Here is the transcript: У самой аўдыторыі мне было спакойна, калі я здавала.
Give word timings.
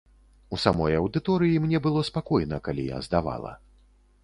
У 0.55 0.57
самой 0.61 0.95
аўдыторыі 1.01 1.59
мне 1.67 1.83
было 1.85 2.03
спакойна, 2.09 2.61
калі 2.69 2.89
я 2.95 3.05
здавала. 3.11 3.55